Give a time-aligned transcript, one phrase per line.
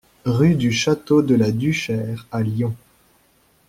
[0.25, 2.75] Rue du Château de la Duchère à Lyon